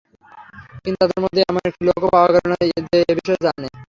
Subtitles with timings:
[0.83, 2.57] কিন্তু তাদের মধ্যে এমন একটি লোকও পাওয়া গেল না,
[2.61, 3.67] যে এ বিষয়ে জানে।